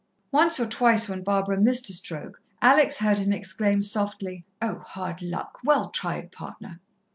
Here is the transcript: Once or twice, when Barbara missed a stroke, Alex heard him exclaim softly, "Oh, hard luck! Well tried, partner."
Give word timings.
Once 0.31 0.59
or 0.59 0.65
twice, 0.65 1.07
when 1.07 1.21
Barbara 1.21 1.61
missed 1.61 1.87
a 1.91 1.93
stroke, 1.93 2.41
Alex 2.59 2.97
heard 2.97 3.19
him 3.19 3.31
exclaim 3.31 3.83
softly, 3.83 4.43
"Oh, 4.59 4.79
hard 4.79 5.21
luck! 5.21 5.59
Well 5.63 5.91
tried, 5.91 6.31
partner." 6.31 6.79